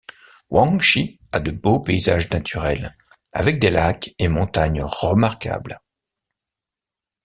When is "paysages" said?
1.79-2.31